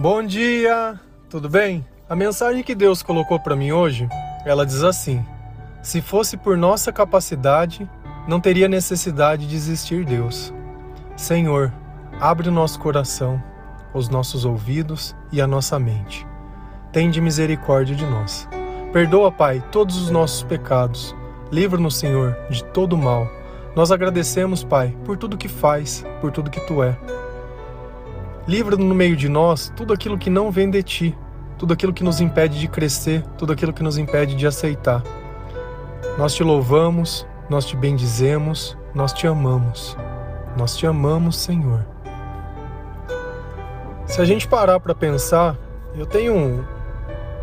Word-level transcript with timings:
Bom 0.00 0.22
dia, 0.22 0.94
tudo 1.28 1.48
bem? 1.48 1.84
A 2.08 2.14
mensagem 2.14 2.62
que 2.62 2.72
Deus 2.72 3.02
colocou 3.02 3.40
para 3.40 3.56
mim 3.56 3.72
hoje, 3.72 4.08
ela 4.44 4.64
diz 4.64 4.84
assim: 4.84 5.26
Se 5.82 6.00
fosse 6.00 6.36
por 6.36 6.56
nossa 6.56 6.92
capacidade, 6.92 7.90
não 8.28 8.38
teria 8.38 8.68
necessidade 8.68 9.44
de 9.48 9.56
existir 9.56 10.04
Deus. 10.04 10.54
Senhor, 11.16 11.72
abre 12.20 12.48
o 12.48 12.52
nosso 12.52 12.78
coração, 12.78 13.42
os 13.92 14.08
nossos 14.08 14.44
ouvidos 14.44 15.16
e 15.32 15.40
a 15.40 15.48
nossa 15.48 15.80
mente. 15.80 16.24
Tende 16.92 17.20
misericórdia 17.20 17.96
de 17.96 18.06
nós. 18.06 18.48
Perdoa, 18.92 19.32
Pai, 19.32 19.60
todos 19.72 20.00
os 20.00 20.10
nossos 20.10 20.44
pecados. 20.44 21.12
Livra-nos, 21.50 21.96
Senhor, 21.96 22.38
de 22.48 22.62
todo 22.66 22.96
mal. 22.96 23.28
Nós 23.74 23.90
agradecemos, 23.90 24.62
Pai, 24.62 24.96
por 25.04 25.16
tudo 25.16 25.36
que 25.36 25.48
faz, 25.48 26.06
por 26.20 26.30
tudo 26.30 26.50
que 26.50 26.64
tu 26.68 26.84
é. 26.84 26.96
Livra 28.48 28.78
no 28.78 28.94
meio 28.94 29.14
de 29.14 29.28
nós 29.28 29.70
tudo 29.76 29.92
aquilo 29.92 30.16
que 30.16 30.30
não 30.30 30.50
vem 30.50 30.70
de 30.70 30.82
ti, 30.82 31.18
tudo 31.58 31.74
aquilo 31.74 31.92
que 31.92 32.02
nos 32.02 32.18
impede 32.18 32.58
de 32.58 32.66
crescer, 32.66 33.22
tudo 33.36 33.52
aquilo 33.52 33.74
que 33.74 33.82
nos 33.82 33.98
impede 33.98 34.34
de 34.34 34.46
aceitar. 34.46 35.02
Nós 36.16 36.32
te 36.32 36.42
louvamos, 36.42 37.26
nós 37.50 37.66
te 37.66 37.76
bendizemos, 37.76 38.74
nós 38.94 39.12
te 39.12 39.26
amamos. 39.26 39.94
Nós 40.56 40.78
te 40.78 40.86
amamos, 40.86 41.36
Senhor. 41.36 41.84
Se 44.06 44.22
a 44.22 44.24
gente 44.24 44.48
parar 44.48 44.80
para 44.80 44.94
pensar, 44.94 45.54
eu 45.94 46.06
tenho 46.06 46.34
um, 46.34 46.64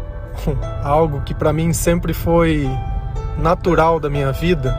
algo 0.83 1.21
que 1.21 1.35
para 1.35 1.53
mim 1.53 1.71
sempre 1.71 2.15
foi 2.15 2.67
natural 3.37 3.99
da 3.99 4.09
minha 4.09 4.31
vida, 4.31 4.75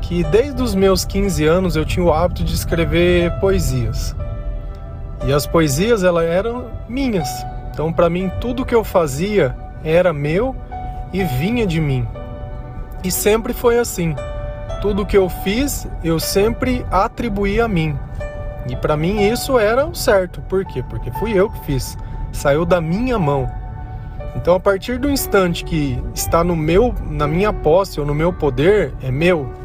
que 0.00 0.24
desde 0.24 0.60
os 0.60 0.74
meus 0.74 1.04
15 1.04 1.46
anos 1.46 1.76
eu 1.76 1.84
tinha 1.84 2.04
o 2.04 2.12
hábito 2.12 2.42
de 2.42 2.52
escrever 2.52 3.38
poesias. 3.38 4.16
E 5.24 5.32
as 5.32 5.46
poesias 5.46 6.02
elas 6.02 6.24
eram 6.24 6.70
minhas. 6.88 7.28
Então 7.70 7.92
para 7.92 8.10
mim 8.10 8.30
tudo 8.40 8.64
que 8.64 8.74
eu 8.74 8.84
fazia 8.84 9.56
era 9.84 10.12
meu 10.12 10.54
e 11.12 11.22
vinha 11.22 11.66
de 11.66 11.80
mim. 11.80 12.06
E 13.04 13.10
sempre 13.10 13.52
foi 13.52 13.78
assim. 13.78 14.14
Tudo 14.80 15.06
que 15.06 15.16
eu 15.16 15.28
fiz, 15.28 15.86
eu 16.02 16.18
sempre 16.18 16.84
atribuí 16.90 17.60
a 17.60 17.68
mim. 17.68 17.96
E 18.68 18.76
para 18.76 18.96
mim 18.96 19.20
isso 19.20 19.58
era 19.58 19.86
o 19.86 19.94
certo. 19.94 20.40
Por 20.42 20.64
quê? 20.64 20.84
Porque 20.88 21.10
fui 21.12 21.32
eu 21.32 21.50
que 21.50 21.64
fiz. 21.64 21.96
Saiu 22.32 22.64
da 22.64 22.80
minha 22.80 23.18
mão. 23.18 23.50
Então 24.34 24.54
a 24.54 24.60
partir 24.60 24.98
do 24.98 25.10
instante 25.10 25.64
que 25.64 26.02
está 26.14 26.42
no 26.42 26.56
meu, 26.56 26.94
na 27.08 27.26
minha 27.26 27.52
posse 27.52 28.00
ou 28.00 28.06
no 28.06 28.14
meu 28.14 28.32
poder, 28.32 28.92
é 29.02 29.10
meu. 29.10 29.61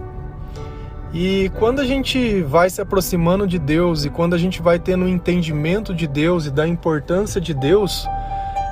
E 1.13 1.49
quando 1.57 1.79
a 1.79 1.85
gente 1.85 2.41
vai 2.41 2.69
se 2.69 2.81
aproximando 2.81 3.47
de 3.47 3.57
Deus 3.57 4.03
e 4.03 4.09
quando 4.09 4.33
a 4.33 4.37
gente 4.37 4.61
vai 4.61 4.77
tendo 4.77 5.05
um 5.05 5.07
entendimento 5.07 5.93
de 5.93 6.05
Deus 6.05 6.45
e 6.45 6.51
da 6.51 6.67
importância 6.67 7.39
de 7.39 7.53
Deus, 7.53 8.05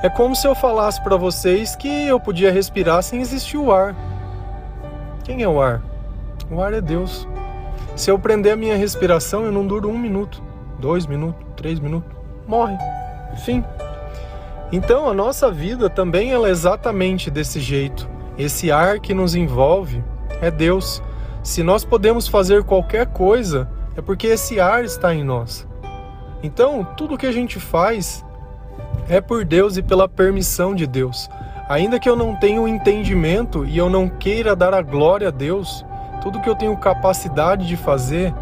é 0.04 0.10
como 0.10 0.36
se 0.36 0.48
eu 0.48 0.54
falasse 0.54 1.02
para 1.02 1.16
vocês 1.16 1.76
que 1.76 1.88
eu 1.88 2.20
podia 2.20 2.52
respirar 2.52 3.02
sem 3.02 3.22
existir 3.22 3.58
o 3.58 3.72
ar. 3.72 3.96
Quem 5.24 5.42
é 5.42 5.48
o 5.48 5.62
ar? 5.62 5.82
O 6.52 6.62
ar 6.62 6.74
é 6.74 6.82
Deus. 6.82 7.28
Se 7.96 8.12
eu 8.12 8.20
prender 8.20 8.54
a 8.54 8.58
minha 8.58 8.76
respiração, 8.76 9.46
eu 9.46 9.52
não 9.52 9.66
duro 9.66 9.90
um 9.90 9.98
minuto, 9.98 10.44
dois 10.78 11.08
minutos, 11.08 11.42
três 11.56 11.80
minutos, 11.80 12.12
morre. 12.46 12.78
Fim. 13.46 13.64
Então 14.72 15.10
a 15.10 15.14
nossa 15.14 15.50
vida 15.50 15.90
também 15.90 16.34
é 16.34 16.50
exatamente 16.50 17.32
desse 17.32 17.60
jeito. 17.60 18.08
Esse 18.38 18.70
ar 18.72 19.00
que 19.00 19.14
nos 19.14 19.34
envolve 19.34 20.04
é 20.42 20.52
Deus. 20.52 21.02
Se 21.46 21.62
nós 21.62 21.86
podemos 21.86 22.28
fazer 22.28 22.64
qualquer 22.64 23.06
coisa, 23.06 23.70
é 23.96 24.02
porque 24.02 24.26
esse 24.26 24.60
ar 24.60 24.84
está 24.84 25.14
em 25.14 25.24
nós. 25.24 25.66
Então, 26.42 26.84
tudo 26.98 27.20
que 27.20 27.28
a 27.28 27.32
gente 27.32 27.60
faz 27.60 28.26
é 29.08 29.22
por 29.22 29.46
Deus 29.46 29.78
e 29.78 29.84
pela 29.84 30.10
permissão 30.10 30.74
de 30.74 30.88
Deus. 30.88 31.30
Ainda 31.70 32.00
que 32.00 32.10
eu 32.10 32.16
não 32.16 32.36
tenha 32.36 32.60
o 32.60 32.68
entendimento 32.68 33.64
e 33.64 33.78
eu 33.78 33.92
não 33.92 34.10
queira 34.10 34.56
dar 34.56 34.74
a 34.74 34.82
glória 34.82 35.28
a 35.28 35.32
Deus, 35.32 35.86
tudo 36.20 36.42
que 36.42 36.50
eu 36.50 36.56
tenho 36.56 36.76
capacidade 36.78 37.68
de 37.68 37.78
fazer 37.78 38.34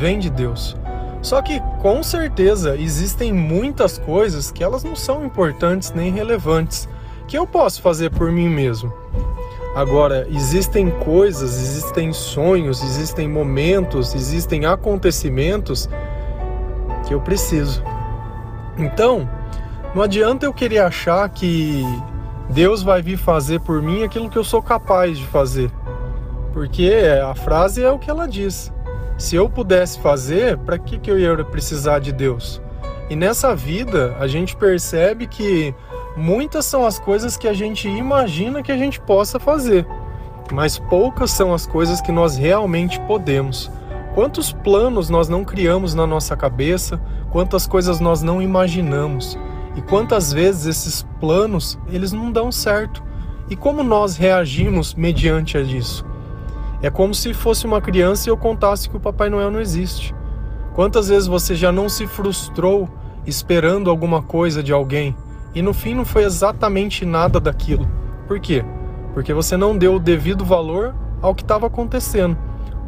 vem 0.00 0.18
de 0.18 0.30
Deus. 0.30 0.74
Só 1.20 1.42
que 1.42 1.60
com 1.82 2.02
certeza 2.02 2.78
existem 2.78 3.30
muitas 3.30 3.98
coisas 3.98 4.50
que 4.50 4.64
elas 4.64 4.82
não 4.82 4.96
são 4.96 5.22
importantes 5.22 5.92
nem 5.92 6.10
relevantes, 6.10 6.88
que 7.26 7.36
eu 7.36 7.46
posso 7.46 7.82
fazer 7.82 8.10
por 8.10 8.32
mim 8.32 8.48
mesmo. 8.48 8.90
Agora, 9.78 10.26
existem 10.28 10.90
coisas, 10.90 11.56
existem 11.56 12.12
sonhos, 12.12 12.82
existem 12.82 13.28
momentos, 13.28 14.12
existem 14.12 14.66
acontecimentos 14.66 15.88
que 17.06 17.14
eu 17.14 17.20
preciso. 17.20 17.80
Então, 18.76 19.30
não 19.94 20.02
adianta 20.02 20.44
eu 20.44 20.52
querer 20.52 20.80
achar 20.80 21.28
que 21.28 21.84
Deus 22.50 22.82
vai 22.82 23.00
vir 23.00 23.16
fazer 23.16 23.60
por 23.60 23.80
mim 23.80 24.02
aquilo 24.02 24.28
que 24.28 24.36
eu 24.36 24.42
sou 24.42 24.60
capaz 24.60 25.16
de 25.16 25.24
fazer. 25.28 25.70
Porque 26.52 26.92
a 27.24 27.36
frase 27.36 27.80
é 27.80 27.88
o 27.88 28.00
que 28.00 28.10
ela 28.10 28.26
diz. 28.26 28.72
Se 29.16 29.36
eu 29.36 29.48
pudesse 29.48 30.00
fazer, 30.00 30.58
para 30.58 30.76
que, 30.76 30.98
que 30.98 31.08
eu 31.08 31.16
ia 31.16 31.44
precisar 31.44 32.00
de 32.00 32.10
Deus? 32.10 32.60
E 33.08 33.14
nessa 33.14 33.54
vida, 33.54 34.16
a 34.18 34.26
gente 34.26 34.56
percebe 34.56 35.28
que 35.28 35.72
muitas 36.18 36.66
são 36.66 36.84
as 36.84 36.98
coisas 36.98 37.36
que 37.36 37.46
a 37.46 37.52
gente 37.52 37.88
imagina 37.88 38.62
que 38.62 38.72
a 38.72 38.76
gente 38.76 39.00
possa 39.00 39.38
fazer, 39.38 39.86
mas 40.52 40.78
poucas 40.78 41.30
são 41.30 41.54
as 41.54 41.66
coisas 41.66 42.00
que 42.00 42.10
nós 42.10 42.36
realmente 42.36 43.00
podemos. 43.00 43.70
Quantos 44.14 44.52
planos 44.52 45.08
nós 45.08 45.28
não 45.28 45.44
criamos 45.44 45.94
na 45.94 46.06
nossa 46.06 46.36
cabeça, 46.36 47.00
quantas 47.30 47.66
coisas 47.66 48.00
nós 48.00 48.20
não 48.20 48.42
imaginamos 48.42 49.38
e 49.76 49.80
quantas 49.80 50.32
vezes 50.32 50.66
esses 50.66 51.06
planos 51.20 51.78
eles 51.88 52.10
não 52.10 52.32
dão 52.32 52.50
certo. 52.50 53.02
E 53.48 53.54
como 53.54 53.84
nós 53.84 54.16
reagimos 54.16 54.94
mediante 54.94 55.56
a 55.56 55.60
isso? 55.60 56.04
É 56.82 56.90
como 56.90 57.14
se 57.14 57.32
fosse 57.32 57.64
uma 57.64 57.80
criança 57.80 58.28
e 58.28 58.30
eu 58.30 58.36
contasse 58.36 58.90
que 58.90 58.96
o 58.96 59.00
Papai 59.00 59.30
Noel 59.30 59.50
não 59.50 59.60
existe. 59.60 60.14
Quantas 60.74 61.08
vezes 61.08 61.28
você 61.28 61.54
já 61.54 61.70
não 61.70 61.88
se 61.88 62.06
frustrou 62.06 62.88
esperando 63.24 63.88
alguma 63.88 64.22
coisa 64.22 64.62
de 64.62 64.72
alguém 64.72 65.14
e 65.54 65.62
no 65.62 65.72
fim 65.72 65.94
não 65.94 66.04
foi 66.04 66.24
exatamente 66.24 67.04
nada 67.04 67.40
daquilo. 67.40 67.88
Por 68.26 68.38
quê? 68.38 68.64
Porque 69.14 69.32
você 69.32 69.56
não 69.56 69.76
deu 69.76 69.94
o 69.94 70.00
devido 70.00 70.44
valor 70.44 70.94
ao 71.20 71.34
que 71.34 71.42
estava 71.42 71.66
acontecendo. 71.66 72.36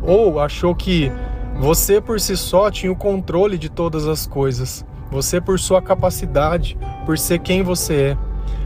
Ou 0.02 0.40
achou 0.40 0.74
que 0.74 1.10
você 1.58 2.00
por 2.00 2.20
si 2.20 2.36
só 2.36 2.70
tinha 2.70 2.92
o 2.92 2.96
controle 2.96 3.58
de 3.58 3.68
todas 3.68 4.06
as 4.06 4.26
coisas. 4.26 4.84
Você 5.10 5.40
por 5.40 5.58
sua 5.58 5.82
capacidade, 5.82 6.78
por 7.04 7.18
ser 7.18 7.40
quem 7.40 7.62
você 7.62 7.94
é. 7.94 8.18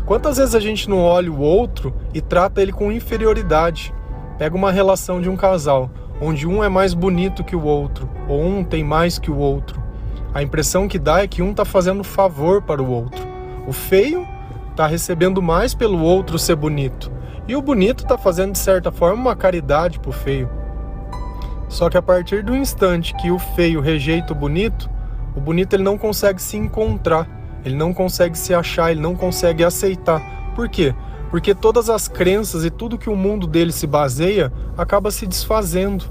Quantas 0.04 0.36
vezes 0.36 0.54
a 0.54 0.60
gente 0.60 0.88
não 0.88 1.00
olha 1.00 1.32
o 1.32 1.40
outro 1.40 1.94
e 2.12 2.20
trata 2.20 2.60
ele 2.60 2.72
com 2.72 2.92
inferioridade? 2.92 3.94
Pega 4.38 4.54
uma 4.54 4.70
relação 4.70 5.20
de 5.20 5.30
um 5.30 5.36
casal, 5.36 5.90
onde 6.20 6.46
um 6.46 6.62
é 6.62 6.68
mais 6.68 6.92
bonito 6.92 7.42
que 7.42 7.56
o 7.56 7.62
outro, 7.62 8.08
ou 8.28 8.44
um 8.44 8.62
tem 8.62 8.84
mais 8.84 9.18
que 9.18 9.30
o 9.30 9.38
outro. 9.38 9.82
A 10.34 10.42
impressão 10.42 10.86
que 10.86 10.98
dá 10.98 11.22
é 11.22 11.26
que 11.26 11.40
um 11.40 11.52
está 11.52 11.64
fazendo 11.64 12.04
favor 12.04 12.60
para 12.60 12.82
o 12.82 12.90
outro. 12.90 13.33
O 13.66 13.72
feio 13.72 14.26
está 14.70 14.86
recebendo 14.86 15.40
mais 15.40 15.74
pelo 15.74 16.00
outro 16.00 16.38
ser 16.38 16.56
bonito. 16.56 17.10
E 17.46 17.54
o 17.54 17.62
bonito 17.62 18.04
está 18.04 18.18
fazendo, 18.18 18.52
de 18.52 18.58
certa 18.58 18.90
forma, 18.90 19.20
uma 19.20 19.36
caridade 19.36 19.98
para 19.98 20.10
o 20.10 20.12
feio. 20.12 20.48
Só 21.68 21.90
que 21.90 21.96
a 21.96 22.02
partir 22.02 22.42
do 22.42 22.56
instante 22.56 23.14
que 23.16 23.30
o 23.30 23.38
feio 23.38 23.80
rejeita 23.80 24.32
o 24.32 24.36
bonito, 24.36 24.88
o 25.36 25.40
bonito 25.40 25.74
ele 25.74 25.82
não 25.82 25.98
consegue 25.98 26.40
se 26.40 26.56
encontrar, 26.56 27.28
ele 27.64 27.74
não 27.74 27.92
consegue 27.92 28.38
se 28.38 28.54
achar, 28.54 28.90
ele 28.90 29.00
não 29.00 29.14
consegue 29.14 29.64
aceitar. 29.64 30.22
Por 30.54 30.68
quê? 30.68 30.94
Porque 31.30 31.54
todas 31.54 31.90
as 31.90 32.06
crenças 32.06 32.64
e 32.64 32.70
tudo 32.70 32.98
que 32.98 33.10
o 33.10 33.16
mundo 33.16 33.46
dele 33.46 33.72
se 33.72 33.86
baseia 33.86 34.52
acaba 34.76 35.10
se 35.10 35.26
desfazendo. 35.26 36.04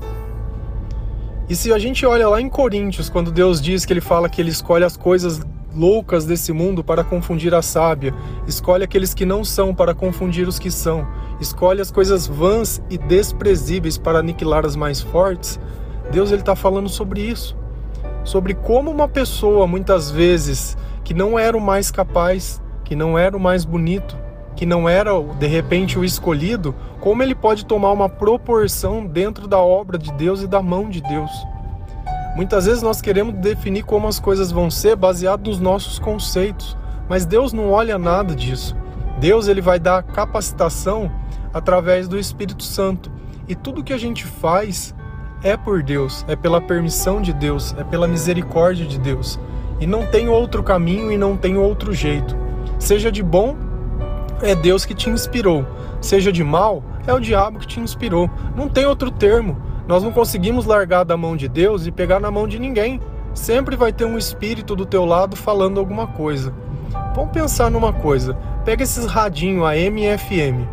E 1.49 1.55
se 1.55 1.71
a 1.71 1.79
gente 1.79 2.05
olha 2.05 2.27
lá 2.27 2.41
em 2.41 2.49
Coríntios, 2.49 3.09
quando 3.09 3.31
Deus 3.31 3.61
diz 3.61 3.85
que 3.85 3.93
ele 3.93 4.01
fala 4.01 4.29
que 4.29 4.41
ele 4.41 4.49
escolhe 4.49 4.83
as 4.83 4.97
coisas 4.97 5.41
loucas 5.75 6.25
desse 6.25 6.51
mundo 6.53 6.83
para 6.83 7.03
confundir 7.03 7.53
a 7.53 7.61
sábia. 7.61 8.13
Escolhe 8.47 8.83
aqueles 8.83 9.13
que 9.13 9.25
não 9.25 9.43
são 9.43 9.73
para 9.73 9.93
confundir 9.93 10.47
os 10.47 10.59
que 10.59 10.71
são. 10.71 11.07
Escolhe 11.39 11.81
as 11.81 11.91
coisas 11.91 12.27
vãs 12.27 12.81
e 12.89 12.97
desprezíveis 12.97 13.97
para 13.97 14.19
aniquilar 14.19 14.65
as 14.65 14.75
mais 14.75 15.01
fortes. 15.01 15.59
Deus 16.11 16.31
ele 16.31 16.41
está 16.41 16.55
falando 16.55 16.89
sobre 16.89 17.21
isso, 17.21 17.55
sobre 18.23 18.53
como 18.53 18.91
uma 18.91 19.07
pessoa 19.07 19.65
muitas 19.65 20.11
vezes 20.11 20.77
que 21.03 21.13
não 21.13 21.37
era 21.37 21.57
o 21.57 21.61
mais 21.61 21.91
capaz, 21.91 22.61
que 22.83 22.95
não 22.95 23.17
era 23.17 23.35
o 23.35 23.39
mais 23.39 23.65
bonito, 23.65 24.17
que 24.55 24.65
não 24.65 24.87
era 24.87 25.11
de 25.39 25.47
repente 25.47 25.97
o 25.97 26.05
escolhido, 26.05 26.75
como 26.99 27.23
ele 27.23 27.35
pode 27.35 27.65
tomar 27.65 27.91
uma 27.91 28.07
proporção 28.07 29.05
dentro 29.05 29.47
da 29.47 29.59
obra 29.59 29.97
de 29.97 30.11
Deus 30.13 30.41
e 30.41 30.47
da 30.47 30.61
mão 30.61 30.89
de 30.89 31.01
Deus. 31.01 31.31
Muitas 32.35 32.65
vezes 32.65 32.81
nós 32.81 33.01
queremos 33.01 33.35
definir 33.35 33.83
como 33.83 34.07
as 34.07 34.19
coisas 34.19 34.51
vão 34.51 34.71
ser 34.71 34.95
baseado 34.95 35.47
nos 35.47 35.59
nossos 35.59 35.99
conceitos, 35.99 36.75
mas 37.07 37.25
Deus 37.25 37.53
não 37.53 37.69
olha 37.69 37.97
nada 37.97 38.35
disso. 38.35 38.75
Deus 39.19 39.47
ele 39.47 39.61
vai 39.61 39.79
dar 39.79 40.01
capacitação 40.01 41.11
através 41.53 42.07
do 42.07 42.17
Espírito 42.17 42.63
Santo. 42.63 43.11
E 43.47 43.53
tudo 43.53 43.83
que 43.83 43.93
a 43.93 43.97
gente 43.97 44.25
faz 44.25 44.95
é 45.43 45.55
por 45.55 45.83
Deus, 45.83 46.25
é 46.27 46.35
pela 46.35 46.59
permissão 46.59 47.21
de 47.21 47.33
Deus, 47.33 47.75
é 47.77 47.83
pela 47.83 48.07
misericórdia 48.07 48.85
de 48.85 48.97
Deus. 48.97 49.39
E 49.79 49.85
não 49.85 50.07
tem 50.07 50.27
outro 50.27 50.63
caminho 50.63 51.11
e 51.11 51.17
não 51.17 51.37
tem 51.37 51.57
outro 51.57 51.93
jeito. 51.93 52.35
Seja 52.79 53.11
de 53.11 53.21
bom, 53.21 53.55
é 54.41 54.55
Deus 54.55 54.85
que 54.85 54.95
te 54.95 55.09
inspirou. 55.09 55.65
Seja 56.01 56.31
de 56.31 56.43
mal, 56.43 56.83
é 57.05 57.13
o 57.13 57.19
diabo 57.19 57.59
que 57.59 57.67
te 57.67 57.79
inspirou. 57.79 58.29
Não 58.55 58.67
tem 58.67 58.85
outro 58.85 59.11
termo. 59.11 59.55
Nós 59.87 60.01
não 60.01 60.11
conseguimos 60.11 60.65
largar 60.65 61.03
da 61.03 61.17
mão 61.17 61.35
de 61.35 61.47
Deus 61.47 61.85
e 61.85 61.91
pegar 61.91 62.19
na 62.19 62.31
mão 62.31 62.47
de 62.47 62.57
ninguém. 62.57 63.01
Sempre 63.33 63.75
vai 63.75 63.91
ter 63.91 64.05
um 64.05 64.17
espírito 64.17 64.75
do 64.75 64.85
teu 64.85 65.03
lado 65.05 65.35
falando 65.35 65.79
alguma 65.79 66.07
coisa. 66.07 66.53
Vamos 67.15 67.31
pensar 67.31 67.69
numa 67.69 67.91
coisa. 67.91 68.35
Pega 68.63 68.83
esses 68.83 69.05
radinho 69.05 69.65
AM 69.65 70.05
e 70.05 70.17
FM. 70.17 70.67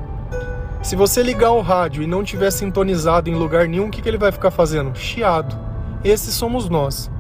Se 0.82 0.96
você 0.96 1.22
ligar 1.22 1.50
o 1.50 1.60
rádio 1.60 2.02
e 2.02 2.06
não 2.06 2.22
tiver 2.22 2.50
sintonizado 2.50 3.28
em 3.28 3.34
lugar 3.34 3.68
nenhum, 3.68 3.88
o 3.88 3.90
que, 3.90 4.00
que 4.00 4.08
ele 4.08 4.16
vai 4.16 4.30
ficar 4.30 4.50
fazendo? 4.50 4.96
Chiado. 4.96 5.58
Esses 6.04 6.34
somos 6.34 6.68
nós. 6.68 7.10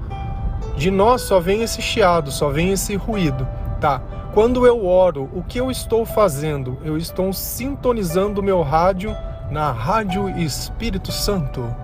De 0.76 0.90
nós 0.90 1.22
só 1.22 1.40
vem 1.40 1.62
esse 1.62 1.82
chiado, 1.82 2.30
só 2.30 2.48
vem 2.48 2.70
esse 2.70 2.94
ruído. 2.96 3.46
Tá. 3.80 4.00
Quando 4.32 4.64
eu 4.64 4.86
oro, 4.86 5.28
o 5.34 5.42
que 5.42 5.58
eu 5.58 5.70
estou 5.70 6.06
fazendo? 6.06 6.78
Eu 6.84 6.96
estou 6.96 7.32
sintonizando 7.32 8.40
o 8.40 8.44
meu 8.44 8.62
rádio 8.62 9.14
na 9.50 9.72
Rádio 9.72 10.28
Espírito 10.38 11.10
Santo. 11.10 11.74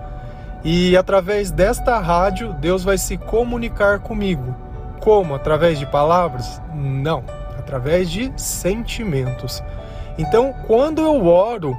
E 0.63 0.97
através 0.97 1.51
desta 1.51 1.99
rádio, 1.99 2.53
Deus 2.53 2.83
vai 2.83 2.97
se 2.97 3.17
comunicar 3.17 3.99
comigo. 3.99 4.55
Como? 4.99 5.35
Através 5.35 5.77
de 5.79 5.85
palavras? 5.85 6.61
Não, 6.73 7.23
através 7.57 8.09
de 8.09 8.31
sentimentos. 8.35 9.63
Então, 10.17 10.53
quando 10.65 11.01
eu 11.01 11.25
oro, 11.27 11.77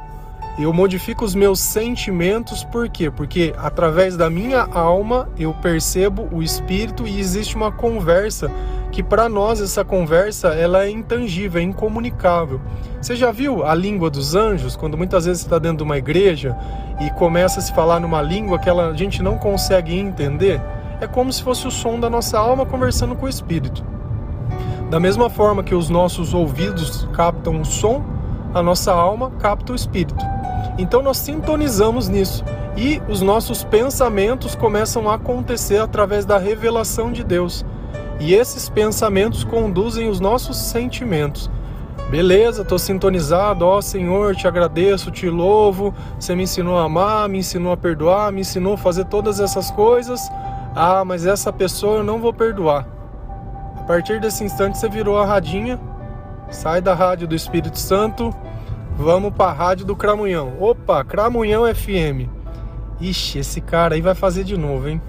eu 0.59 0.73
modifico 0.73 1.25
os 1.25 1.35
meus 1.35 1.61
sentimentos, 1.61 2.65
por 2.65 2.89
quê? 2.89 3.11
Porque 3.11 3.55
através 3.59 4.17
da 4.17 4.29
minha 4.29 4.63
alma 4.63 5.29
eu 5.39 5.55
percebo 5.55 6.29
o 6.33 6.43
espírito 6.43 7.07
e 7.07 7.19
existe 7.21 7.57
uma 7.57 7.71
conversa 7.71 8.51
que 8.91 9.03
para 9.03 9.29
nós 9.29 9.61
essa 9.61 9.85
conversa 9.85 10.49
ela 10.49 10.85
é 10.85 10.91
intangível, 10.91 11.61
é 11.61 11.65
incomunicável. 11.65 12.61
Você 13.01 13.15
já 13.15 13.31
viu 13.31 13.65
a 13.65 13.75
língua 13.75 14.11
dos 14.11 14.35
anjos 14.35 14.77
quando 14.77 14.97
muitas 14.97 15.25
vezes 15.25 15.43
está 15.43 15.59
dentro 15.59 15.79
de 15.79 15.83
uma 15.85 15.99
igreja 15.99 16.57
e 17.01 17.11
começa 17.11 17.61
a 17.61 17.63
se 17.63 17.73
falar 17.73 18.01
numa 18.01 18.23
língua 18.23 18.59
que 18.59 18.69
ela, 18.69 18.89
a 18.89 18.95
gente 18.95 19.23
não 19.23 19.39
consegue 19.39 19.97
entender? 19.97 20.61
É 21.01 21.07
como 21.07 21.33
se 21.33 21.43
fosse 21.43 21.67
o 21.67 21.71
som 21.71 22.01
da 22.01 22.11
nossa 22.11 22.39
alma 22.39 22.67
conversando 22.67 23.15
com 23.15 23.27
o 23.27 23.29
espírito. 23.29 23.85
Da 24.91 24.99
mesma 24.99 25.29
forma 25.29 25.63
que 25.63 25.75
os 25.75 25.89
nossos 25.89 26.35
ouvidos 26.35 27.07
captam 27.13 27.61
o 27.61 27.65
som, 27.65 28.03
a 28.55 28.63
nossa 28.63 28.93
alma 28.93 29.31
capta 29.39 29.73
o 29.73 29.77
espírito. 29.77 30.25
Então 30.79 31.03
nós 31.03 31.19
sintonizamos 31.19 32.09
nisso 32.09 32.45
e 32.77 33.03
os 33.09 33.21
nossos 33.21 33.65
pensamentos 33.65 34.55
começam 34.55 35.11
a 35.11 35.15
acontecer 35.15 35.79
através 35.79 36.25
da 36.25 36.39
revelação 36.39 37.13
de 37.13 37.23
Deus. 37.23 37.65
E 38.21 38.35
esses 38.35 38.69
pensamentos 38.69 39.45
conduzem 39.45 40.09
os 40.09 40.19
nossos 40.19 40.57
sentimentos. 40.57 41.51
Beleza, 42.11 42.63
estou 42.63 42.79
sintonizado, 42.79 43.67
ó 43.67 43.83
Senhor, 43.83 44.35
te 44.35 44.49
agradeço, 44.49 45.11
te 45.11 45.29
louvo, 45.29 45.95
você 46.19 46.35
me 46.35 46.45
ensinou 46.45 46.79
a 46.79 46.85
amar, 46.85 47.29
me 47.29 47.39
ensinou 47.39 47.71
a 47.71 47.77
perdoar, 47.77 48.33
me 48.33 48.41
ensinou 48.41 48.75
a 48.75 48.79
fazer 48.79 49.05
todas 49.05 49.41
essas 49.41 49.71
coisas. 49.71 50.21
Ah, 50.75 51.05
mas 51.05 51.27
essa 51.27 51.53
pessoa 51.53 51.99
eu 51.99 52.05
não 52.05 52.19
vou 52.19 52.33
perdoar. 52.33 52.89
A 53.77 53.83
partir 53.83 54.21
desse 54.21 54.43
instante 54.43 54.79
você 54.79 54.89
virou 54.89 55.19
a 55.19 55.27
radinha, 55.27 55.79
sai 56.51 56.81
da 56.81 56.95
rádio 56.95 57.29
do 57.29 57.35
Espírito 57.35 57.79
Santo, 57.79 58.35
vamos 58.97 59.33
para 59.35 59.51
a 59.51 59.55
rádio 59.55 59.85
do 59.85 59.95
Cramunhão. 59.95 60.55
Opa, 60.59 61.05
Cramunhão 61.05 61.65
FM. 61.75 62.27
Ixi, 63.01 63.39
esse 63.39 63.61
cara 63.61 63.95
aí 63.95 64.01
vai 64.01 64.15
fazer 64.15 64.45
de 64.45 64.57
novo, 64.57 64.89
hein? 64.89 65.01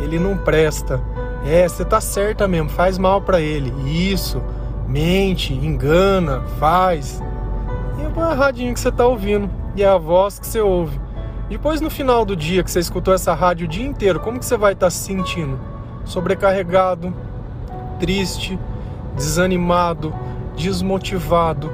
Ele 0.00 0.18
não 0.18 0.36
presta. 0.36 1.00
É, 1.48 1.66
você 1.66 1.82
tá 1.82 1.98
certa 1.98 2.46
mesmo, 2.46 2.68
faz 2.68 2.98
mal 2.98 3.22
para 3.22 3.40
ele. 3.40 3.72
Isso, 3.90 4.42
mente, 4.86 5.54
engana, 5.54 6.42
faz. 6.60 7.22
E 7.98 8.02
é 8.02 8.22
a 8.22 8.34
radinho 8.34 8.74
que 8.74 8.78
você 8.78 8.92
tá 8.92 9.06
ouvindo 9.06 9.48
e 9.74 9.82
é 9.82 9.88
a 9.88 9.96
voz 9.96 10.38
que 10.38 10.46
você 10.46 10.60
ouve. 10.60 11.00
Depois 11.48 11.80
no 11.80 11.88
final 11.88 12.26
do 12.26 12.36
dia 12.36 12.62
que 12.62 12.70
você 12.70 12.80
escutou 12.80 13.14
essa 13.14 13.32
rádio 13.32 13.64
o 13.64 13.68
dia 13.68 13.86
inteiro, 13.86 14.20
como 14.20 14.38
que 14.38 14.44
você 14.44 14.58
vai 14.58 14.74
estar 14.74 14.88
tá 14.88 14.90
se 14.90 14.98
sentindo? 14.98 15.58
Sobrecarregado, 16.04 17.14
triste, 17.98 18.58
desanimado, 19.16 20.14
desmotivado. 20.54 21.72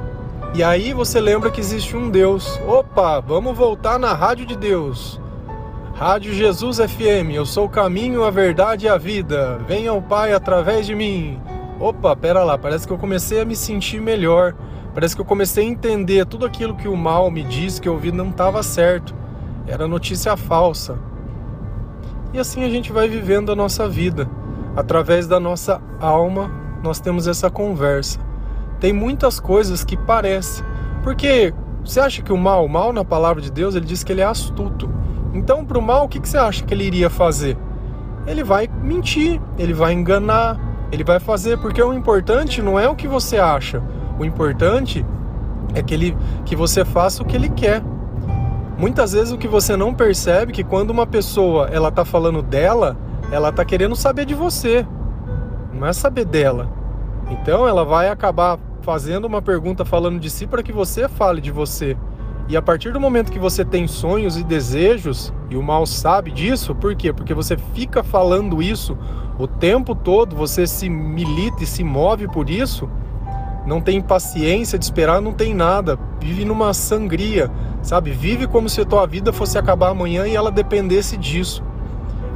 E 0.53 0.63
aí 0.63 0.93
você 0.93 1.19
lembra 1.19 1.51
que 1.51 1.59
existe 1.59 1.97
um 1.97 2.09
Deus. 2.09 2.57
Opa, 2.65 3.19
vamos 3.19 3.57
voltar 3.57 3.99
na 3.99 4.13
rádio 4.13 4.45
de 4.45 4.55
Deus. 4.55 5.19
Rádio 5.95 6.33
Jesus 6.33 6.77
FM, 6.79 7.31
eu 7.33 7.45
sou 7.45 7.67
o 7.67 7.69
caminho, 7.69 8.25
a 8.25 8.29
verdade 8.29 8.85
e 8.85 8.89
a 8.89 8.97
vida. 8.97 9.57
Venha 9.65 9.93
o 9.93 10.01
Pai 10.01 10.33
através 10.33 10.85
de 10.85 10.93
mim. 10.93 11.39
Opa, 11.79 12.13
pera 12.17 12.43
lá, 12.43 12.57
parece 12.57 12.85
que 12.85 12.91
eu 12.91 12.97
comecei 12.97 13.39
a 13.39 13.45
me 13.45 13.55
sentir 13.55 14.01
melhor. 14.01 14.53
Parece 14.93 15.15
que 15.15 15.21
eu 15.21 15.25
comecei 15.25 15.65
a 15.65 15.69
entender 15.69 16.25
tudo 16.25 16.45
aquilo 16.45 16.75
que 16.75 16.89
o 16.89 16.97
mal 16.97 17.31
me 17.31 17.43
disse 17.43 17.79
que 17.79 17.87
eu 17.87 17.93
ouvi 17.93 18.11
não 18.11 18.27
estava 18.27 18.61
certo. 18.61 19.15
Era 19.65 19.87
notícia 19.87 20.35
falsa. 20.35 20.99
E 22.33 22.39
assim 22.39 22.65
a 22.65 22.69
gente 22.69 22.91
vai 22.91 23.07
vivendo 23.07 23.49
a 23.49 23.55
nossa 23.55 23.87
vida. 23.87 24.29
Através 24.75 25.27
da 25.27 25.39
nossa 25.39 25.81
alma, 26.01 26.51
nós 26.83 26.99
temos 26.99 27.25
essa 27.25 27.49
conversa. 27.49 28.19
Tem 28.81 28.91
muitas 28.91 29.39
coisas 29.39 29.85
que 29.85 29.95
parecem. 29.95 30.65
Porque 31.01 31.53
você 31.85 32.01
acha 32.01 32.21
que 32.21 32.33
o 32.33 32.37
mal, 32.37 32.65
o 32.65 32.69
mal 32.69 32.91
na 32.91 33.05
palavra 33.05 33.41
de 33.41 33.49
Deus, 33.49 33.75
ele 33.75 33.85
diz 33.85 34.03
que 34.03 34.11
ele 34.11 34.19
é 34.19 34.25
astuto. 34.25 35.04
Então, 35.35 35.65
para 35.65 35.77
o 35.77 35.81
mal, 35.81 36.05
o 36.05 36.07
que, 36.07 36.17
que 36.17 36.29
você 36.29 36.37
acha 36.37 36.63
que 36.63 36.73
ele 36.73 36.85
iria 36.85 37.09
fazer? 37.09 37.57
Ele 38.25 38.41
vai 38.41 38.69
mentir, 38.81 39.41
ele 39.59 39.73
vai 39.73 39.91
enganar, 39.91 40.57
ele 40.89 41.03
vai 41.03 41.19
fazer, 41.19 41.57
porque 41.57 41.83
o 41.83 41.93
importante 41.93 42.61
não 42.61 42.79
é 42.79 42.87
o 42.87 42.95
que 42.95 43.05
você 43.05 43.37
acha, 43.37 43.83
o 44.17 44.23
importante 44.23 45.05
é 45.73 45.83
que, 45.83 45.93
ele, 45.93 46.17
que 46.45 46.55
você 46.55 46.85
faça 46.85 47.21
o 47.21 47.25
que 47.25 47.35
ele 47.35 47.49
quer. 47.49 47.83
Muitas 48.77 49.11
vezes 49.11 49.33
o 49.33 49.37
que 49.37 49.47
você 49.47 49.75
não 49.75 49.93
percebe 49.93 50.53
é 50.53 50.55
que 50.55 50.63
quando 50.63 50.91
uma 50.91 51.05
pessoa 51.05 51.67
ela 51.69 51.91
tá 51.91 52.05
falando 52.05 52.41
dela, 52.41 52.95
ela 53.29 53.51
tá 53.51 53.65
querendo 53.65 53.95
saber 53.95 54.25
de 54.25 54.33
você, 54.33 54.87
não 55.73 55.85
é 55.85 55.91
saber 55.91 56.23
dela. 56.23 56.69
Então 57.29 57.67
ela 57.67 57.83
vai 57.83 58.07
acabar 58.07 58.57
fazendo 58.81 59.25
uma 59.25 59.41
pergunta 59.41 59.83
falando 59.83 60.17
de 60.17 60.29
si 60.29 60.47
para 60.47 60.63
que 60.63 60.71
você 60.71 61.09
fale 61.09 61.41
de 61.41 61.51
você. 61.51 61.97
E 62.47 62.55
a 62.55 62.61
partir 62.61 62.93
do 62.93 62.99
momento 62.99 63.31
que 63.31 63.39
você 63.39 63.65
tem 63.65 63.87
sonhos 63.87 64.37
e 64.37 64.43
desejos, 64.43 65.33
e 65.49 65.57
o 65.57 65.63
mal 65.63 65.85
sabe 65.85 66.31
disso, 66.31 66.75
por 66.75 66.95
quê? 66.95 67.11
Porque 67.11 67.33
você 67.33 67.57
fica 67.57 68.03
falando 68.03 68.61
isso 68.61 68.95
o 69.39 69.47
tempo 69.47 69.95
todo, 69.95 70.35
você 70.35 70.67
se 70.67 70.87
milita 70.87 71.63
e 71.63 71.65
se 71.65 71.83
move 71.83 72.27
por 72.27 72.49
isso, 72.49 72.87
não 73.65 73.81
tem 73.81 73.99
paciência 73.99 74.77
de 74.77 74.85
esperar, 74.85 75.19
não 75.19 75.33
tem 75.33 75.53
nada, 75.55 75.97
vive 76.21 76.45
numa 76.45 76.71
sangria, 76.73 77.51
sabe? 77.81 78.11
Vive 78.11 78.47
como 78.47 78.69
se 78.69 78.79
a 78.81 78.85
tua 78.85 79.07
vida 79.07 79.33
fosse 79.33 79.57
acabar 79.57 79.89
amanhã 79.89 80.27
e 80.27 80.35
ela 80.35 80.51
dependesse 80.51 81.17
disso. 81.17 81.63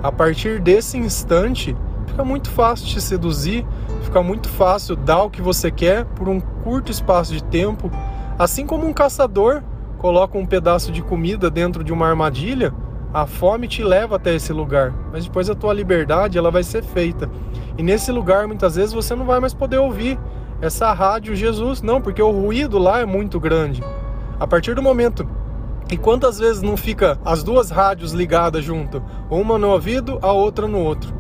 A 0.02 0.12
partir 0.12 0.60
desse 0.60 0.98
instante, 0.98 1.78
fica 2.08 2.24
muito 2.24 2.50
fácil 2.50 2.88
te 2.88 3.00
seduzir, 3.00 3.66
fica 4.02 4.24
muito 4.24 4.50
fácil 4.50 4.96
dar 4.96 5.22
o 5.24 5.30
que 5.30 5.42
você 5.42 5.70
quer 5.70 6.04
por 6.04 6.28
um 6.28 6.40
curto 6.40 6.92
espaço 6.92 7.32
de 7.32 7.44
tempo, 7.44 7.92
assim 8.40 8.66
como 8.66 8.88
um 8.88 8.94
caçador 8.94 9.62
coloca 10.00 10.38
um 10.38 10.46
pedaço 10.46 10.92
de 10.92 11.04
comida 11.04 11.50
dentro 11.52 11.84
de 11.84 11.94
uma 11.94 12.08
armadilha, 12.08 12.74
a 13.14 13.26
fome 13.26 13.68
te 13.68 13.84
leva 13.84 14.16
até 14.16 14.34
esse 14.34 14.54
lugar, 14.54 14.94
mas 15.12 15.26
depois 15.26 15.50
a 15.50 15.56
tua 15.56 15.74
liberdade 15.74 16.38
ela 16.38 16.50
vai 16.50 16.64
ser 16.64 16.84
feita. 16.84 17.30
E 17.78 17.84
nesse 17.84 18.12
lugar 18.12 18.48
muitas 18.48 18.76
vezes 18.76 18.94
você 18.94 19.14
não 19.14 19.26
vai 19.26 19.40
mais 19.40 19.54
poder 19.54 19.78
ouvir 19.78 20.18
essa 20.62 20.92
rádio 20.94 21.36
Jesus, 21.36 21.82
não, 21.82 22.02
porque 22.02 22.22
o 22.22 22.32
ruído 22.32 22.78
lá 22.78 23.00
é 23.00 23.06
muito 23.06 23.40
grande. 23.40 23.84
A 24.40 24.48
partir 24.48 24.74
do 24.74 24.82
momento 24.82 25.28
e 25.92 25.98
quantas 25.98 26.40
vezes 26.40 26.62
não 26.62 26.78
fica 26.78 27.20
as 27.26 27.44
duas 27.44 27.70
rádios 27.70 28.14
ligadas 28.14 28.64
junto, 28.64 29.04
uma 29.30 29.58
no 29.58 29.70
ouvido, 29.70 30.20
a 30.22 30.32
outra 30.32 30.68
no 30.68 30.80
outro? 30.80 31.14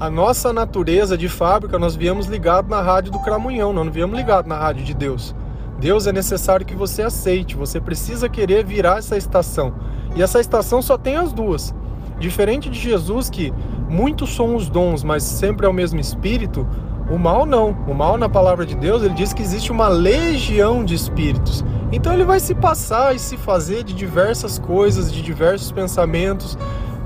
A 0.00 0.10
nossa 0.10 0.52
natureza 0.52 1.16
de 1.16 1.28
fábrica, 1.28 1.78
nós 1.78 1.94
viemos 1.94 2.26
ligado 2.26 2.68
na 2.68 2.82
rádio 2.82 3.12
do 3.12 3.20
Cramunhão, 3.20 3.72
não 3.72 3.90
viemos 3.90 4.16
ligado 4.16 4.46
na 4.46 4.58
rádio 4.58 4.84
de 4.84 4.94
Deus. 4.94 5.34
Deus 5.80 6.06
é 6.06 6.12
necessário 6.12 6.66
que 6.66 6.76
você 6.76 7.00
aceite, 7.00 7.56
você 7.56 7.80
precisa 7.80 8.28
querer 8.28 8.62
virar 8.62 8.98
essa 8.98 9.16
estação. 9.16 9.72
E 10.14 10.22
essa 10.22 10.38
estação 10.38 10.82
só 10.82 10.98
tem 10.98 11.16
as 11.16 11.32
duas. 11.32 11.74
Diferente 12.18 12.68
de 12.68 12.78
Jesus, 12.78 13.30
que 13.30 13.50
muitos 13.88 14.36
são 14.36 14.54
os 14.54 14.68
dons, 14.68 15.02
mas 15.02 15.22
sempre 15.22 15.64
é 15.64 15.68
o 15.68 15.72
mesmo 15.72 15.98
espírito, 15.98 16.68
o 17.10 17.18
mal 17.18 17.46
não. 17.46 17.70
O 17.88 17.94
mal, 17.94 18.18
na 18.18 18.28
palavra 18.28 18.66
de 18.66 18.76
Deus, 18.76 19.02
ele 19.02 19.14
diz 19.14 19.32
que 19.32 19.40
existe 19.40 19.72
uma 19.72 19.88
legião 19.88 20.84
de 20.84 20.94
espíritos. 20.94 21.64
Então 21.90 22.12
ele 22.12 22.24
vai 22.24 22.40
se 22.40 22.54
passar 22.54 23.16
e 23.16 23.18
se 23.18 23.38
fazer 23.38 23.82
de 23.82 23.94
diversas 23.94 24.58
coisas, 24.58 25.10
de 25.10 25.22
diversos 25.22 25.72
pensamentos. 25.72 26.58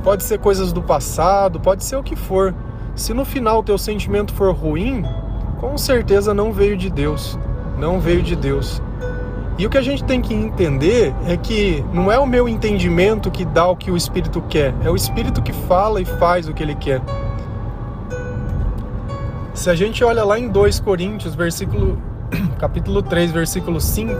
Pode 0.03 0.25
ser 0.25 0.41
coisas 0.41 0.73
do 0.73 0.83
passado, 0.83 1.61
pode 1.61 1.85
ser 1.85 1.95
o 1.95 2.03
que 2.03 2.17
for. 2.17 2.53
Se 2.97 3.15
no 3.15 3.25
final 3.25 3.61
o 3.61 3.63
teu 3.63 3.79
sentimento 3.79 4.35
for 4.35 4.53
ruim, 4.53 5.05
com 5.61 5.79
certeza 5.79 6.35
não 6.35 6.53
veio 6.53 6.77
de 6.77 6.91
Deus 6.91 7.39
não 7.79 8.01
veio 8.01 8.23
de 8.23 8.37
Deus. 8.37 8.83
E 9.57 9.67
o 9.67 9.71
que 9.71 9.79
a 9.79 9.83
gente 9.83 10.03
tem 10.03 10.21
que 10.21 10.35
entender 10.35 11.15
é 11.27 11.37
que 11.37 11.85
não 11.93 12.11
é 12.11 12.19
o 12.19 12.27
meu 12.27 12.49
entendimento 12.49 13.31
que 13.31 13.45
dá 13.45 13.67
o 13.69 13.77
que 13.77 13.91
o 13.91 13.97
Espírito 13.97 14.43
quer, 14.43 14.75
é 14.83 14.91
o 14.91 14.97
Espírito 14.97 15.41
que 15.41 15.53
fala 15.53 16.01
e 16.01 16.05
faz 16.05 16.49
o 16.49 16.55
que 16.55 16.63
ele 16.63 16.75
quer. 16.75 17.01
Se 19.55 19.71
a 19.71 19.75
gente 19.77 20.03
olha 20.03 20.25
lá 20.25 20.37
em 20.37 20.49
2 20.49 20.81
Coríntios, 20.81 21.37
versículo 21.37 22.03
capítulo 22.59 23.01
3, 23.01 23.31
versículo 23.31 23.81
5, 23.81 24.13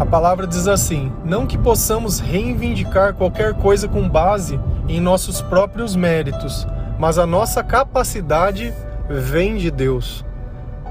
a 0.00 0.06
palavra 0.06 0.46
diz 0.46 0.66
assim: 0.66 1.12
Não 1.22 1.46
que 1.46 1.58
possamos 1.58 2.18
reivindicar 2.18 3.12
qualquer 3.12 3.52
coisa 3.52 3.86
com 3.86 4.08
base 4.08 4.58
em 4.88 5.00
nossos 5.00 5.42
próprios 5.42 5.94
méritos, 5.94 6.66
mas 6.98 7.18
a 7.18 7.26
nossa 7.26 7.62
capacidade 7.62 8.72
vem 9.08 9.56
de 9.56 9.70
Deus. 9.70 10.24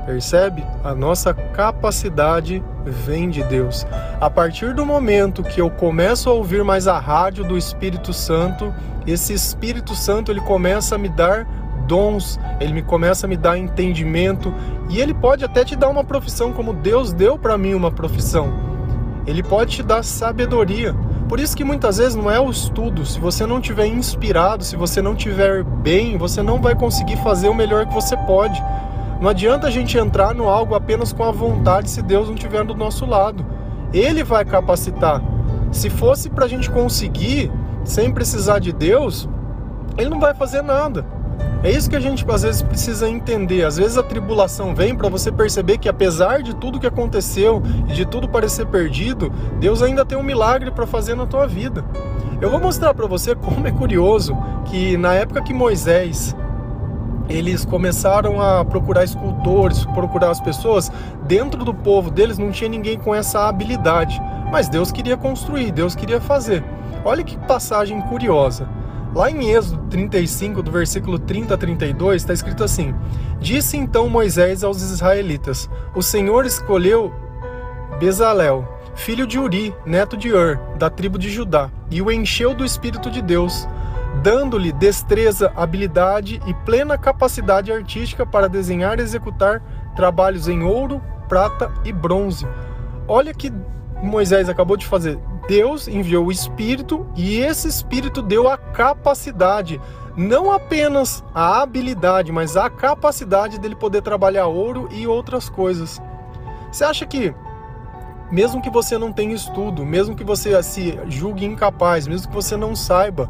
Percebe? 0.05 0.65
A 0.83 0.93
nossa 0.93 1.33
capacidade 1.33 2.63
vem 2.85 3.29
de 3.29 3.41
Deus. 3.43 3.85
A 4.19 4.29
partir 4.29 4.73
do 4.73 4.85
momento 4.85 5.43
que 5.43 5.61
eu 5.61 5.69
começo 5.69 6.29
a 6.29 6.33
ouvir 6.33 6.63
mais 6.63 6.87
a 6.87 6.99
rádio 6.99 7.43
do 7.43 7.57
Espírito 7.57 8.11
Santo, 8.11 8.73
esse 9.07 9.33
Espírito 9.33 9.95
Santo 9.95 10.31
ele 10.31 10.41
começa 10.41 10.95
a 10.95 10.97
me 10.97 11.07
dar 11.07 11.47
dons, 11.87 12.39
ele 12.59 12.73
me 12.73 12.81
começa 12.81 13.25
a 13.25 13.29
me 13.29 13.37
dar 13.37 13.57
entendimento 13.57 14.53
e 14.89 14.99
ele 14.99 15.13
pode 15.13 15.43
até 15.43 15.63
te 15.63 15.75
dar 15.75 15.89
uma 15.89 16.03
profissão 16.03 16.51
como 16.51 16.73
Deus 16.73 17.13
deu 17.13 17.37
para 17.37 17.57
mim 17.57 17.73
uma 17.73 17.91
profissão. 17.91 18.53
Ele 19.25 19.41
pode 19.41 19.77
te 19.77 19.83
dar 19.83 20.03
sabedoria. 20.03 20.93
Por 21.29 21.39
isso 21.39 21.55
que 21.55 21.63
muitas 21.63 21.97
vezes 21.97 22.15
não 22.15 22.29
é 22.29 22.39
o 22.39 22.49
estudo. 22.49 23.05
Se 23.05 23.19
você 23.19 23.45
não 23.45 23.61
tiver 23.61 23.87
inspirado, 23.87 24.63
se 24.63 24.75
você 24.75 25.01
não 25.01 25.15
tiver 25.15 25.63
bem, 25.63 26.17
você 26.17 26.43
não 26.43 26.61
vai 26.61 26.75
conseguir 26.75 27.17
fazer 27.17 27.47
o 27.47 27.55
melhor 27.55 27.87
que 27.87 27.93
você 27.93 28.17
pode. 28.17 28.61
Não 29.23 29.29
adianta 29.29 29.67
a 29.67 29.71
gente 29.71 29.97
entrar 29.97 30.35
no 30.35 30.49
algo 30.49 30.75
apenas 30.75 31.13
com 31.13 31.23
a 31.23 31.31
vontade 31.31 31.89
se 31.89 32.01
Deus 32.01 32.27
não 32.27 32.35
estiver 32.35 32.65
do 32.65 32.75
nosso 32.75 33.05
lado. 33.05 33.45
Ele 33.93 34.21
vai 34.21 34.43
capacitar. 34.43 35.23
Se 35.71 35.89
fosse 35.89 36.29
para 36.29 36.43
a 36.43 36.47
gente 36.49 36.69
conseguir 36.69 37.49
sem 37.85 38.11
precisar 38.11 38.59
de 38.59 38.73
Deus, 38.73 39.29
ele 39.97 40.09
não 40.09 40.19
vai 40.19 40.33
fazer 40.33 40.61
nada. 40.61 41.05
É 41.63 41.71
isso 41.71 41.89
que 41.89 41.95
a 41.95 42.01
gente 42.01 42.25
às 42.29 42.43
vezes 42.43 42.61
precisa 42.61 43.07
entender. 43.07 43.63
Às 43.63 43.77
vezes 43.77 43.97
a 43.97 44.03
tribulação 44.03 44.75
vem 44.75 44.93
para 44.93 45.07
você 45.07 45.31
perceber 45.31 45.77
que 45.77 45.87
apesar 45.87 46.43
de 46.43 46.53
tudo 46.53 46.77
que 46.77 46.85
aconteceu 46.85 47.63
e 47.87 47.93
de 47.93 48.05
tudo 48.05 48.27
parecer 48.27 48.65
perdido, 48.65 49.31
Deus 49.57 49.81
ainda 49.81 50.03
tem 50.03 50.17
um 50.17 50.23
milagre 50.23 50.69
para 50.69 50.85
fazer 50.85 51.15
na 51.15 51.25
tua 51.25 51.47
vida. 51.47 51.85
Eu 52.41 52.49
vou 52.49 52.59
mostrar 52.59 52.93
para 52.93 53.07
você 53.07 53.33
como 53.35 53.65
é 53.65 53.71
curioso 53.71 54.37
que 54.65 54.97
na 54.97 55.13
época 55.13 55.41
que 55.41 55.53
Moisés 55.53 56.35
eles 57.29 57.65
começaram 57.65 58.41
a 58.41 58.63
procurar 58.65 59.03
escultores, 59.03 59.85
procurar 59.85 60.31
as 60.31 60.41
pessoas, 60.41 60.91
dentro 61.25 61.63
do 61.63 61.73
povo 61.73 62.11
deles 62.11 62.37
não 62.37 62.51
tinha 62.51 62.69
ninguém 62.69 62.97
com 62.97 63.13
essa 63.13 63.47
habilidade, 63.47 64.21
mas 64.51 64.69
Deus 64.69 64.91
queria 64.91 65.17
construir, 65.17 65.71
Deus 65.71 65.95
queria 65.95 66.19
fazer. 66.19 66.63
Olha 67.05 67.23
que 67.23 67.37
passagem 67.37 68.01
curiosa. 68.01 68.67
Lá 69.15 69.29
em 69.29 69.51
Êxodo 69.51 69.83
35, 69.89 70.63
do 70.63 70.71
versículo 70.71 71.19
30 71.19 71.53
a 71.53 71.57
32, 71.57 72.21
está 72.21 72.33
escrito 72.33 72.63
assim: 72.63 72.95
Disse 73.39 73.77
então 73.77 74.09
Moisés 74.09 74.63
aos 74.63 74.81
israelitas: 74.81 75.69
O 75.95 76.01
Senhor 76.01 76.45
escolheu 76.45 77.13
Bezalel, 77.99 78.67
filho 78.95 79.27
de 79.27 79.37
Uri, 79.37 79.73
neto 79.85 80.17
de 80.17 80.33
Ur, 80.33 80.59
da 80.77 80.89
tribo 80.89 81.19
de 81.19 81.29
Judá, 81.29 81.69
e 81.91 82.01
o 82.01 82.11
encheu 82.11 82.55
do 82.55 82.65
Espírito 82.65 83.11
de 83.11 83.21
Deus, 83.21 83.67
dando-lhe 84.21 84.71
destreza, 84.71 85.51
habilidade 85.55 86.41
e 86.45 86.53
plena 86.53 86.97
capacidade 86.97 87.71
artística 87.71 88.25
para 88.25 88.49
desenhar 88.49 88.99
e 88.99 89.01
executar 89.01 89.61
trabalhos 89.95 90.47
em 90.47 90.63
ouro, 90.63 91.01
prata 91.27 91.71
e 91.83 91.91
bronze. 91.91 92.47
Olha 93.07 93.33
que 93.33 93.51
Moisés 94.01 94.49
acabou 94.49 94.77
de 94.77 94.85
fazer. 94.85 95.17
Deus 95.47 95.87
enviou 95.87 96.27
o 96.27 96.31
Espírito 96.31 97.05
e 97.15 97.39
esse 97.39 97.67
Espírito 97.67 98.21
deu 98.21 98.47
a 98.47 98.57
capacidade, 98.57 99.79
não 100.15 100.51
apenas 100.51 101.23
a 101.33 101.61
habilidade, 101.61 102.31
mas 102.31 102.55
a 102.55 102.69
capacidade 102.69 103.59
dele 103.59 103.75
poder 103.75 104.01
trabalhar 104.01 104.47
ouro 104.47 104.87
e 104.91 105.05
outras 105.07 105.49
coisas. 105.49 106.01
Você 106.71 106.83
acha 106.83 107.05
que, 107.05 107.33
mesmo 108.31 108.61
que 108.61 108.69
você 108.69 108.97
não 108.97 109.11
tenha 109.11 109.35
estudo, 109.35 109.85
mesmo 109.85 110.15
que 110.15 110.23
você 110.23 110.61
se 110.63 110.97
julgue 111.07 111.45
incapaz, 111.45 112.07
mesmo 112.07 112.27
que 112.27 112.33
você 112.33 112.55
não 112.55 112.75
saiba, 112.75 113.29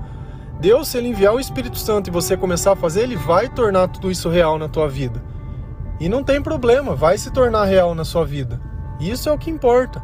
Deus, 0.64 0.88
se 0.88 0.98
ele 0.98 1.10
enviar 1.10 1.36
o 1.36 1.42
Espírito 1.42 1.78
Santo 1.78 2.10
e 2.10 2.14
você 2.14 2.38
começar 2.38 2.72
a 2.72 2.76
fazer, 2.78 3.02
ele 3.02 3.18
vai 3.18 3.50
tornar 3.50 3.90
tudo 3.90 4.10
isso 4.10 4.30
real 4.30 4.58
na 4.58 4.70
tua 4.70 4.88
vida. 4.88 5.22
E 6.00 6.08
não 6.08 6.24
tem 6.24 6.42
problema, 6.42 6.96
vai 6.96 7.18
se 7.18 7.30
tornar 7.32 7.66
real 7.66 7.94
na 7.94 8.06
sua 8.06 8.26
vida. 8.26 8.62
Isso 8.98 9.28
é 9.28 9.32
o 9.34 9.38
que 9.38 9.52
importa. 9.52 10.02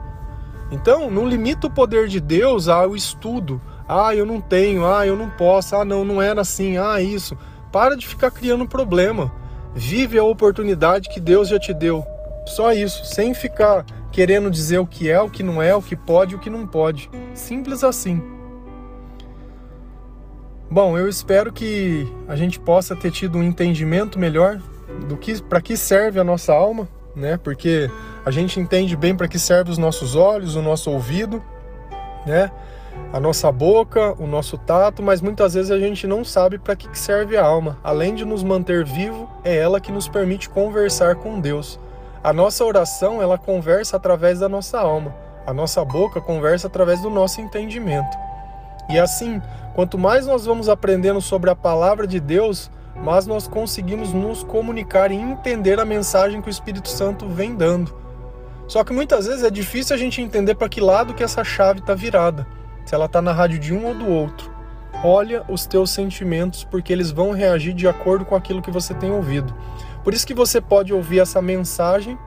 Então, 0.69 1.09
não 1.09 1.25
limita 1.25 1.67
o 1.67 1.71
poder 1.71 2.09
de 2.09 2.19
Deus 2.19 2.67
ao 2.67 2.93
estudo. 2.93 3.61
Ah, 3.87 4.13
eu 4.13 4.25
não 4.25 4.41
tenho, 4.41 4.85
ah, 4.85 5.07
eu 5.07 5.15
não 5.15 5.29
posso, 5.29 5.77
ah, 5.77 5.85
não, 5.85 6.03
não 6.03 6.21
era 6.21 6.41
assim, 6.41 6.77
ah, 6.77 7.01
isso. 7.01 7.37
Para 7.71 7.95
de 7.95 8.05
ficar 8.05 8.29
criando 8.29 8.67
problema. 8.67 9.31
Vive 9.73 10.19
a 10.19 10.25
oportunidade 10.25 11.07
que 11.07 11.21
Deus 11.21 11.47
já 11.47 11.57
te 11.57 11.73
deu. 11.73 12.03
Só 12.45 12.73
isso, 12.73 13.05
sem 13.05 13.33
ficar 13.33 13.85
querendo 14.11 14.51
dizer 14.51 14.79
o 14.79 14.85
que 14.85 15.09
é, 15.09 15.21
o 15.21 15.29
que 15.29 15.41
não 15.41 15.61
é, 15.61 15.73
o 15.73 15.81
que 15.81 15.95
pode 15.95 16.33
e 16.33 16.35
o 16.35 16.39
que 16.39 16.49
não 16.49 16.67
pode. 16.67 17.09
Simples 17.33 17.81
assim. 17.81 18.38
Bom, 20.71 20.95
eu 20.95 21.09
espero 21.09 21.51
que 21.51 22.07
a 22.27 22.35
gente 22.35 22.59
possa 22.59 22.95
ter 22.95 23.09
tido 23.09 23.39
um 23.39 23.43
entendimento 23.43 24.19
melhor 24.19 24.59
do 25.07 25.17
que 25.17 25.41
para 25.41 25.59
que 25.59 25.75
serve 25.75 26.19
a 26.19 26.23
nossa 26.23 26.53
alma, 26.53 26.87
né? 27.15 27.39
Porque 27.43 27.89
a 28.23 28.29
gente 28.29 28.59
entende 28.59 28.95
bem 28.95 29.15
para 29.15 29.27
que 29.27 29.39
serve 29.39 29.71
os 29.71 29.79
nossos 29.79 30.15
olhos, 30.15 30.55
o 30.55 30.61
nosso 30.61 30.91
ouvido, 30.91 31.41
né? 32.23 32.51
A 33.11 33.19
nossa 33.19 33.51
boca, 33.51 34.13
o 34.21 34.27
nosso 34.27 34.59
tato, 34.59 35.01
mas 35.01 35.21
muitas 35.21 35.55
vezes 35.55 35.71
a 35.71 35.79
gente 35.79 36.05
não 36.05 36.23
sabe 36.23 36.59
para 36.59 36.75
que 36.75 36.95
serve 36.95 37.35
a 37.35 37.43
alma. 37.43 37.79
Além 37.83 38.13
de 38.13 38.23
nos 38.23 38.43
manter 38.43 38.85
vivo, 38.85 39.27
é 39.43 39.57
ela 39.57 39.81
que 39.81 39.91
nos 39.91 40.07
permite 40.07 40.47
conversar 40.47 41.15
com 41.15 41.39
Deus. 41.39 41.79
A 42.23 42.31
nossa 42.31 42.63
oração, 42.63 43.19
ela 43.19 43.39
conversa 43.39 43.97
através 43.97 44.37
da 44.37 44.47
nossa 44.47 44.79
alma. 44.79 45.15
A 45.47 45.53
nossa 45.53 45.83
boca 45.83 46.21
conversa 46.21 46.67
através 46.67 47.01
do 47.01 47.09
nosso 47.09 47.41
entendimento. 47.41 48.28
E 48.89 48.97
assim, 48.97 49.41
quanto 49.75 49.97
mais 49.97 50.25
nós 50.25 50.45
vamos 50.45 50.67
aprendendo 50.67 51.21
sobre 51.21 51.49
a 51.49 51.55
palavra 51.55 52.07
de 52.07 52.19
Deus, 52.19 52.71
mais 52.95 53.27
nós 53.27 53.47
conseguimos 53.47 54.11
nos 54.11 54.43
comunicar 54.43 55.11
e 55.11 55.15
entender 55.15 55.79
a 55.79 55.85
mensagem 55.85 56.41
que 56.41 56.49
o 56.49 56.51
Espírito 56.51 56.89
Santo 56.89 57.27
vem 57.27 57.55
dando. 57.55 57.93
Só 58.67 58.83
que 58.83 58.93
muitas 58.93 59.25
vezes 59.25 59.43
é 59.43 59.49
difícil 59.49 59.95
a 59.95 59.99
gente 59.99 60.21
entender 60.21 60.55
para 60.55 60.69
que 60.69 60.81
lado 60.81 61.13
que 61.13 61.23
essa 61.23 61.43
chave 61.43 61.79
está 61.79 61.93
virada. 61.93 62.47
Se 62.85 62.95
ela 62.95 63.05
está 63.05 63.21
na 63.21 63.31
rádio 63.31 63.59
de 63.59 63.73
um 63.73 63.85
ou 63.85 63.93
do 63.93 64.07
outro. 64.07 64.51
Olha 65.03 65.43
os 65.47 65.65
teus 65.65 65.91
sentimentos, 65.91 66.63
porque 66.63 66.91
eles 66.91 67.11
vão 67.11 67.31
reagir 67.31 67.73
de 67.73 67.87
acordo 67.87 68.25
com 68.25 68.35
aquilo 68.35 68.61
que 68.61 68.71
você 68.71 68.93
tem 68.93 69.11
ouvido. 69.11 69.53
Por 70.03 70.13
isso 70.13 70.25
que 70.25 70.33
você 70.33 70.59
pode 70.59 70.93
ouvir 70.93 71.19
essa 71.19 71.41
mensagem 71.41 72.17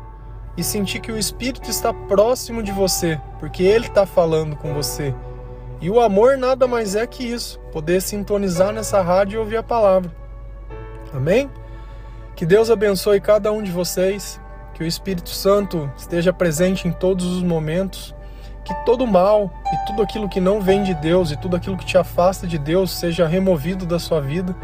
e 0.56 0.62
sentir 0.62 1.00
que 1.00 1.12
o 1.12 1.18
Espírito 1.18 1.68
está 1.68 1.92
próximo 1.92 2.62
de 2.62 2.72
você, 2.72 3.20
porque 3.38 3.62
ele 3.62 3.86
está 3.86 4.06
falando 4.06 4.56
com 4.56 4.72
você. 4.72 5.14
E 5.82 5.90
o 5.90 6.00
amor 6.00 6.38
nada 6.38 6.68
mais 6.68 6.94
é 6.94 7.04
que 7.08 7.24
isso, 7.24 7.58
poder 7.72 8.00
sintonizar 8.00 8.72
nessa 8.72 9.02
rádio 9.02 9.34
e 9.34 9.38
ouvir 9.38 9.56
a 9.56 9.64
palavra. 9.64 10.14
Amém? 11.12 11.50
Que 12.36 12.46
Deus 12.46 12.70
abençoe 12.70 13.20
cada 13.20 13.50
um 13.50 13.60
de 13.60 13.72
vocês 13.72 14.40
que 14.74 14.84
o 14.84 14.86
Espírito 14.86 15.30
Santo 15.30 15.90
esteja 15.96 16.32
presente 16.32 16.86
em 16.86 16.92
todos 16.92 17.26
os 17.26 17.42
momentos, 17.42 18.14
que 18.64 18.72
todo 18.84 19.08
mal 19.08 19.52
e 19.72 19.86
tudo 19.88 20.02
aquilo 20.02 20.28
que 20.28 20.40
não 20.40 20.60
vem 20.60 20.84
de 20.84 20.94
Deus 20.94 21.32
e 21.32 21.36
tudo 21.36 21.56
aquilo 21.56 21.76
que 21.76 21.84
te 21.84 21.98
afasta 21.98 22.46
de 22.46 22.58
Deus 22.58 22.92
seja 22.92 23.26
removido 23.26 23.84
da 23.84 23.98
sua 23.98 24.20
vida, 24.20 24.54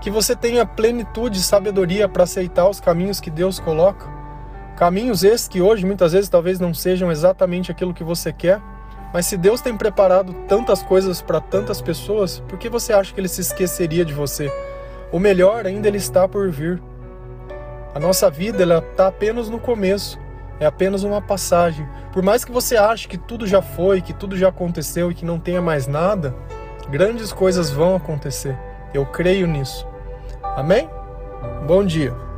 que 0.00 0.08
você 0.08 0.36
tenha 0.36 0.64
plenitude 0.64 1.38
e 1.38 1.42
sabedoria 1.42 2.08
para 2.08 2.22
aceitar 2.22 2.68
os 2.68 2.78
caminhos 2.78 3.18
que 3.18 3.28
Deus 3.28 3.58
coloca. 3.58 4.08
Caminhos 4.76 5.24
esses 5.24 5.48
que 5.48 5.60
hoje 5.60 5.84
muitas 5.84 6.12
vezes 6.12 6.30
talvez 6.30 6.60
não 6.60 6.72
sejam 6.72 7.10
exatamente 7.10 7.72
aquilo 7.72 7.92
que 7.92 8.04
você 8.04 8.32
quer, 8.32 8.62
mas 9.12 9.26
se 9.26 9.36
Deus 9.36 9.60
tem 9.60 9.76
preparado 9.76 10.32
tantas 10.46 10.82
coisas 10.82 11.20
para 11.20 11.40
tantas 11.40 11.80
pessoas, 11.80 12.40
por 12.48 12.58
que 12.58 12.68
você 12.68 12.92
acha 12.92 13.12
que 13.12 13.20
ele 13.20 13.28
se 13.28 13.40
esqueceria 13.40 14.04
de 14.04 14.14
você? 14.14 14.50
O 15.10 15.18
melhor 15.18 15.66
ainda 15.66 15.88
ele 15.88 15.98
está 15.98 16.28
por 16.28 16.50
vir. 16.50 16.80
A 17.92 17.98
nossa 17.98 18.30
vida 18.30 18.62
ela 18.62 18.78
está 18.78 19.08
apenas 19.08 19.48
no 19.48 19.58
começo, 19.58 20.18
é 20.60 20.66
apenas 20.66 21.02
uma 21.02 21.20
passagem. 21.20 21.88
Por 22.12 22.22
mais 22.22 22.44
que 22.44 22.52
você 22.52 22.76
ache 22.76 23.08
que 23.08 23.18
tudo 23.18 23.46
já 23.46 23.60
foi, 23.60 24.00
que 24.00 24.12
tudo 24.12 24.36
já 24.36 24.48
aconteceu 24.48 25.10
e 25.10 25.14
que 25.14 25.24
não 25.24 25.40
tenha 25.40 25.60
mais 25.60 25.88
nada, 25.88 26.34
grandes 26.88 27.32
coisas 27.32 27.70
vão 27.70 27.96
acontecer. 27.96 28.56
Eu 28.94 29.04
creio 29.06 29.46
nisso. 29.46 29.86
Amém? 30.56 30.88
Bom 31.66 31.84
dia. 31.84 32.29